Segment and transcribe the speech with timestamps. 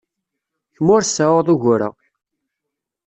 [0.75, 1.89] Kemm ur tseɛɛuḍ ugur-a.